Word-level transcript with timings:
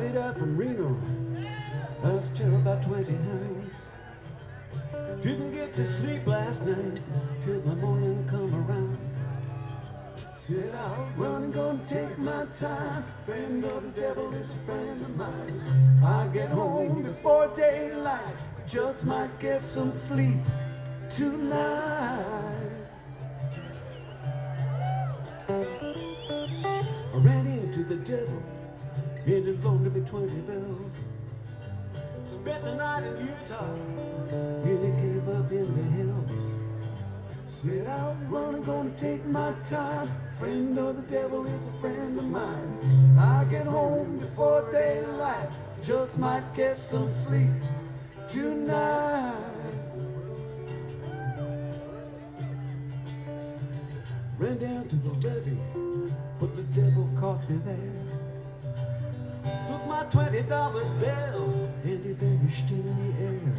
Lit 0.00 0.16
out 0.18 0.36
from 0.36 0.58
Reno. 0.58 0.94
I 2.04 2.12
was 2.12 2.28
about 2.40 2.82
20 2.84 3.12
hours. 3.14 3.86
Didn't 5.22 5.52
get 5.52 5.74
to 5.76 5.86
sleep 5.86 6.26
last 6.26 6.66
night 6.66 7.00
till 7.42 7.62
the 7.62 7.74
morning 7.76 8.26
come 8.28 8.54
around. 8.68 8.98
Said 10.36 10.74
and 11.18 11.52
gonna 11.52 11.82
take 11.82 12.18
my 12.18 12.44
time. 12.52 13.04
Friend 13.24 13.64
of 13.64 13.82
the 13.84 14.00
devil 14.00 14.30
is 14.34 14.50
a 14.50 14.56
friend 14.66 15.00
of 15.00 15.16
mine. 15.16 15.62
I 16.04 16.28
get 16.28 16.50
home 16.50 17.02
before 17.02 17.48
daylight. 17.54 18.36
Just 18.66 19.06
might 19.06 19.40
get 19.40 19.62
some 19.62 19.90
sleep 19.90 20.44
tonight. 21.08 22.24
I 25.48 27.14
ran 27.14 27.46
into 27.46 27.82
the 27.82 27.96
devil. 27.96 28.42
It 29.28 29.64
loaned 29.64 29.92
me 29.92 30.08
20 30.08 30.40
bells. 30.42 30.92
Spent 32.28 32.62
the 32.62 32.76
night 32.76 33.02
in 33.02 33.26
Utah. 33.26 33.74
Really 34.62 34.92
gave 35.02 35.28
up 35.28 35.50
in 35.50 35.66
the 35.74 35.82
hills. 35.96 36.52
Said 37.48 37.88
I'll 37.88 38.16
run 38.28 38.54
and 38.54 38.64
gonna 38.64 38.90
take 38.90 39.24
my 39.26 39.52
time. 39.68 40.12
Friend 40.38 40.78
of 40.78 40.94
the 40.94 41.02
devil 41.12 41.44
is 41.44 41.66
a 41.66 41.72
friend 41.80 42.16
of 42.16 42.24
mine. 42.26 43.16
I 43.18 43.42
get 43.50 43.66
home 43.66 44.18
before 44.18 44.70
daylight. 44.70 45.48
Just 45.82 46.18
might 46.18 46.44
get 46.54 46.76
some 46.76 47.12
sleep 47.12 47.50
tonight. 48.28 49.34
Ran 54.38 54.58
down 54.58 54.86
to 54.86 54.94
the 54.94 55.08
levee, 55.08 56.12
but 56.38 56.54
the 56.54 56.62
devil 56.80 57.10
caught 57.18 57.50
me 57.50 57.56
there. 57.64 58.25
Twenty 60.10 60.42
dollar 60.42 60.84
bill 61.00 61.70
and 61.84 62.04
he 62.04 62.12
vanished 62.12 62.70
in 62.70 62.84
the 62.84 63.24
air. 63.24 63.54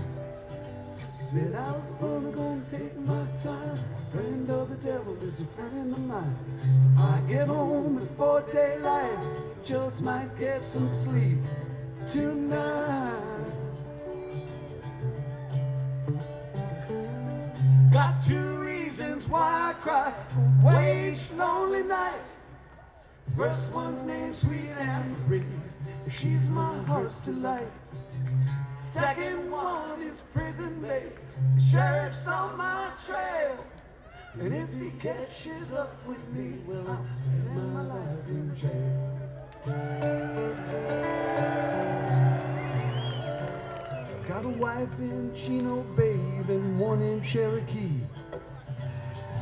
Said 1.19 1.53
I'm 1.55 1.81
gonna, 1.99 2.31
gonna 2.31 2.61
take 2.71 2.97
my 2.99 3.25
time. 3.43 3.79
Friend 4.13 4.49
of 4.49 4.69
the 4.69 4.75
devil 4.75 5.17
is 5.23 5.41
a 5.41 5.45
friend 5.45 5.93
of 5.93 5.99
mine. 5.99 6.35
I 6.97 7.19
get 7.29 7.47
home 7.47 7.95
before 7.95 8.41
daylight, 8.53 9.19
just 9.65 10.01
might 10.01 10.29
get 10.39 10.61
some 10.61 10.89
sleep 10.89 11.37
tonight. 12.07 13.13
Got 17.91 18.23
two 18.23 18.55
reasons 18.63 19.27
why 19.27 19.71
I 19.71 19.73
cry. 19.81 20.13
Wage 20.63 21.29
lonely 21.35 21.83
night. 21.83 22.21
First 23.37 23.71
one's 23.71 24.01
named 24.01 24.35
Sweet 24.35 24.71
Anne. 24.79 25.15
She's 26.09 26.49
my 26.49 26.75
heart's 26.85 27.21
delight. 27.21 27.69
Second 28.75 29.51
one 29.51 30.01
is 30.01 30.23
prison 30.33 30.81
babe. 30.81 31.11
Sheriff's 31.59 32.27
on 32.27 32.57
my 32.57 32.89
trail. 33.05 33.63
And 34.39 34.55
if 34.55 34.67
he 34.81 34.89
catches 34.99 35.71
up 35.71 35.95
with 36.07 36.27
me, 36.33 36.57
well, 36.65 36.83
I'll 36.89 37.03
spend 37.03 37.73
my 37.75 37.83
life 37.83 38.27
in 38.27 38.55
jail. 38.55 39.17
Got 44.27 44.45
a 44.45 44.49
wife 44.49 44.97
in 44.97 45.31
Chino, 45.35 45.83
babe, 45.95 46.49
and 46.49 46.79
one 46.79 47.03
in 47.03 47.21
Cherokee. 47.21 48.01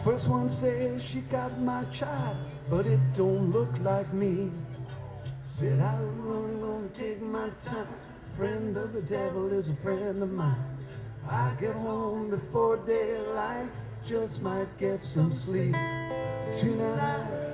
First 0.05 0.27
one 0.27 0.49
says 0.49 1.03
she 1.03 1.21
got 1.21 1.59
my 1.59 1.83
child, 1.85 2.37
but 2.69 2.85
it 2.85 2.99
don't 3.15 3.51
look 3.51 3.71
like 3.79 4.13
me. 4.13 4.51
Said 5.41 5.79
I'm 5.79 6.31
only 6.31 6.61
gonna 6.61 6.89
take 6.89 7.19
my 7.23 7.49
time. 7.59 7.87
Friend 8.37 8.77
of 8.77 8.93
the 8.93 9.01
devil 9.01 9.51
is 9.51 9.69
a 9.69 9.75
friend 9.77 10.21
of 10.21 10.31
mine. 10.31 10.77
I 11.27 11.55
get 11.59 11.73
home 11.73 12.29
before 12.29 12.77
daylight, 12.85 13.71
just 14.05 14.43
might 14.43 14.77
get 14.77 15.01
some 15.01 15.33
sleep 15.33 15.73
tonight. 16.51 17.44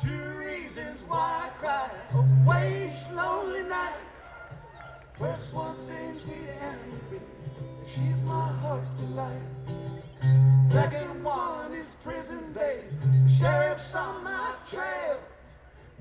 Two 0.00 0.38
reasons 0.38 1.02
why 1.06 1.44
I 1.44 1.48
cry. 1.58 1.90
A 2.14 2.22
wage 2.48 3.00
lonely 3.14 3.62
night. 3.62 3.96
First 5.18 5.52
one 5.52 5.76
seems 5.76 6.22
to 6.22 6.34
envy. 6.62 7.20
She's 7.86 8.22
my 8.24 8.52
heart's 8.62 8.90
delight. 8.92 9.42
Second 10.70 11.24
one 11.24 11.72
is 11.72 11.94
prison 12.04 12.52
babe. 12.52 12.84
The 13.26 13.32
sheriff's 13.32 13.94
on 13.94 14.22
my 14.24 14.54
trail. 14.68 15.18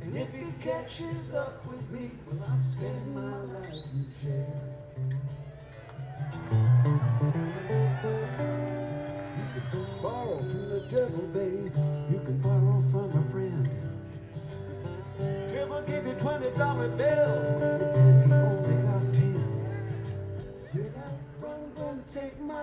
And 0.01 0.17
if 0.17 0.31
he 0.33 0.45
catches 0.61 1.33
up 1.33 1.65
with 1.65 1.89
me, 1.89 2.11
well, 2.27 2.49
I'll 2.51 2.57
spend 2.57 3.15
my 3.15 3.35
life 3.53 3.73
in 3.93 4.05
jail. 4.21 4.69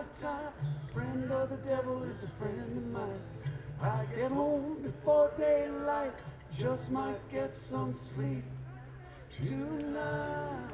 outside. 0.07 0.53
Friend 0.93 1.33
of 1.33 1.51
the 1.51 1.57
devil 1.69 2.03
is 2.05 2.23
a 2.23 2.29
friend 2.29 2.77
of 2.77 2.87
mine. 2.93 3.21
I 3.83 4.05
get 4.17 4.31
home 4.31 4.79
before 4.83 5.33
daylight, 5.37 6.13
just 6.57 6.91
might 6.91 7.21
get 7.31 7.55
some 7.57 7.95
sleep 7.95 8.45
tonight. 9.31 10.73